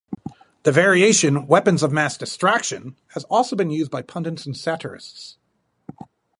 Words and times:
The 0.63 0.71
variation 0.71 1.45
Weapons 1.45 1.83
of 1.83 1.91
Mass 1.91 2.17
Distraction 2.17 2.95
has 3.09 3.23
also 3.25 3.55
been 3.55 3.69
used 3.69 3.91
by 3.91 4.01
pundits 4.01 4.47
and 4.47 4.57
satirists. 4.57 5.37